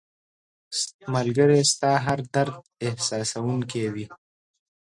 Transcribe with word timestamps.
ملګری 1.13 1.61
ستا 1.71 1.91
هر 2.05 2.19
درد 2.33 2.55
احساسوونکی 2.85 3.83
وي 3.93 4.05